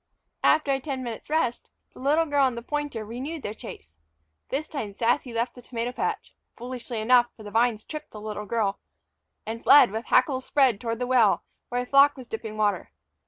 [0.43, 3.93] After a ten minutes' rest, the little girl and the pointer renewed their chase.
[4.49, 8.47] This time Sassy left the tomato patch (foolishly enough, for the vines tripped the little
[8.47, 8.79] girl),
[9.45, 12.89] and fled, with hackles spread, toward the well, where a flock was dipping water.